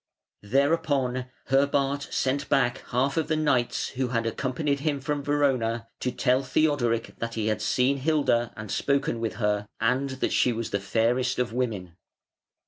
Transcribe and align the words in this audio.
Thereupon 0.41 1.27
Herbart 1.49 2.07
sent 2.11 2.49
back 2.49 2.79
half 2.89 3.17
of 3.17 3.27
the 3.27 3.35
knights 3.35 3.89
who 3.89 4.07
had 4.07 4.25
accompanied 4.25 4.79
him 4.79 4.99
from 4.99 5.21
Verona 5.21 5.89
to 5.99 6.11
tell 6.11 6.41
Theodoric 6.41 7.17
that 7.19 7.35
he 7.35 7.45
had 7.49 7.61
seen 7.61 7.97
Hilda 7.97 8.51
and 8.57 8.71
spoken 8.71 9.19
with 9.19 9.35
her, 9.35 9.67
and 9.79 10.09
that 10.19 10.33
she 10.33 10.53
was 10.53 10.71
the 10.71 10.79
fairest 10.79 11.37
of 11.37 11.53
women. 11.53 11.97